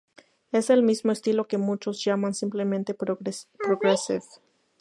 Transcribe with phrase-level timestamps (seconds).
[0.51, 4.23] Es el mismo estilo que muchos llaman simplemente "Progressive".